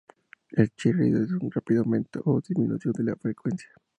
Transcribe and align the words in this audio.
El 0.49 0.71
chirrido 0.71 1.23
es 1.23 1.29
un 1.29 1.51
rápido 1.51 1.83
aumento 1.83 2.23
o 2.25 2.41
disminución 2.41 2.91
de 2.97 3.03
la 3.03 3.15
frecuencia. 3.17 3.69